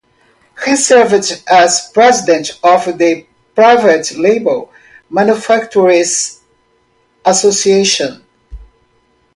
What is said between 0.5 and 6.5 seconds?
He served as president of the Private Label Manufacturers